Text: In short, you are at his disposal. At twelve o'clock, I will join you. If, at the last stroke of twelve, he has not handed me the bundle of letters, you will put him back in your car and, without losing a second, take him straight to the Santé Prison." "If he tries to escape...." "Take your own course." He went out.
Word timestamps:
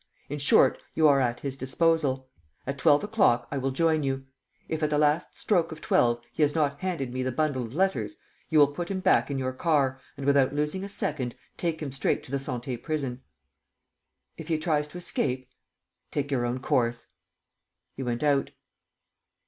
In 0.29 0.39
short, 0.39 0.81
you 0.95 1.07
are 1.07 1.19
at 1.21 1.41
his 1.41 1.55
disposal. 1.55 2.27
At 2.65 2.79
twelve 2.79 3.03
o'clock, 3.03 3.47
I 3.51 3.59
will 3.59 3.69
join 3.69 4.01
you. 4.01 4.25
If, 4.67 4.81
at 4.81 4.89
the 4.89 4.97
last 4.97 5.39
stroke 5.39 5.71
of 5.71 5.79
twelve, 5.79 6.21
he 6.33 6.41
has 6.41 6.55
not 6.55 6.79
handed 6.79 7.13
me 7.13 7.21
the 7.21 7.31
bundle 7.31 7.65
of 7.67 7.75
letters, 7.75 8.17
you 8.49 8.57
will 8.57 8.73
put 8.73 8.89
him 8.89 8.99
back 8.99 9.29
in 9.29 9.37
your 9.37 9.53
car 9.53 9.99
and, 10.17 10.25
without 10.25 10.55
losing 10.55 10.83
a 10.83 10.89
second, 10.89 11.35
take 11.55 11.83
him 11.83 11.91
straight 11.91 12.23
to 12.23 12.31
the 12.31 12.37
Santé 12.37 12.81
Prison." 12.81 13.21
"If 14.37 14.47
he 14.47 14.57
tries 14.57 14.87
to 14.87 14.97
escape...." 14.97 15.47
"Take 16.09 16.31
your 16.31 16.47
own 16.47 16.61
course." 16.61 17.05
He 17.93 18.01
went 18.01 18.23
out. 18.23 18.49